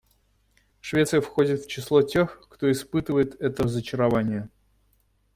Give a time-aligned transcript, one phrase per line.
[0.79, 4.49] Швеция входит в число тех, кто испытывает это разочарование.